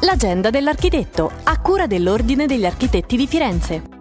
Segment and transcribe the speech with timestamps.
[0.00, 3.95] L'agenda dell'architetto, a cura dell'Ordine degli Architetti di Firenze.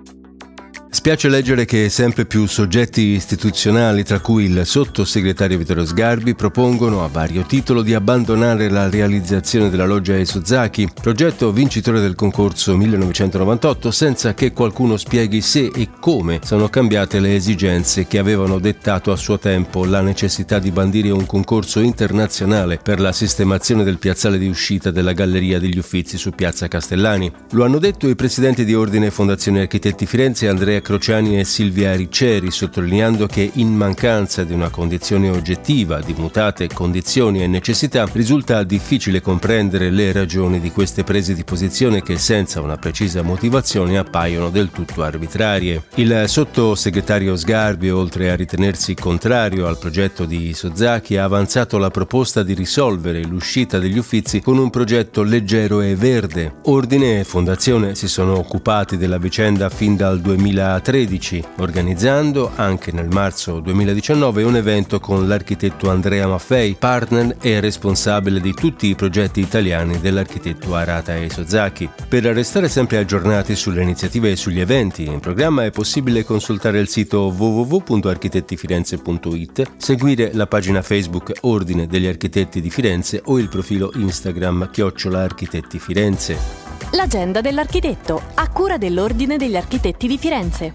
[0.96, 7.10] Spiace leggere che sempre più soggetti istituzionali, tra cui il sottosegretario Vittorio Sgarbi, propongono a
[7.10, 14.34] vario titolo di abbandonare la realizzazione della loggia Esozaki, progetto vincitore del concorso 1998, senza
[14.34, 19.38] che qualcuno spieghi se e come sono cambiate le esigenze che avevano dettato a suo
[19.38, 24.91] tempo la necessità di bandire un concorso internazionale per la sistemazione del piazzale di uscita
[24.91, 27.30] della Galleria degli Uffizi su Piazza Castellani.
[27.52, 32.52] Lo hanno detto i presidenti di Ordine Fondazione Architetti Firenze Andrea Crociani e Silvia Ricceri,
[32.52, 39.20] sottolineando che in mancanza di una condizione oggettiva di mutate condizioni e necessità risulta difficile
[39.20, 44.70] comprendere le ragioni di queste prese di posizione che senza una precisa motivazione appaiono del
[44.70, 45.85] tutto arbitrarie.
[45.95, 52.43] Il sottosegretario Sgarbi, oltre a ritenersi contrario al progetto di Sozaki, ha avanzato la proposta
[52.43, 56.57] di risolvere l'uscita degli uffizi con un progetto leggero e verde.
[56.65, 63.07] Ordine e Fondazione si sono occupati della vicenda fin dal 2003 2013, organizzando anche nel
[63.07, 69.40] marzo 2019 un evento con l'architetto Andrea Maffei, partner e responsabile di tutti i progetti
[69.40, 71.90] italiani dell'architetto Arata e Sozaki.
[72.08, 76.88] Per restare sempre aggiornati sulle iniziative e sugli eventi in programma è possibile consultare il
[76.88, 84.70] sito www.architettifirenze.it, seguire la pagina Facebook Ordine degli Architetti di Firenze o il profilo Instagram
[84.72, 86.65] Chiocciola Architetti Firenze.
[86.96, 90.74] L'agenda dell'architetto, a cura dell'Ordine degli Architetti di Firenze.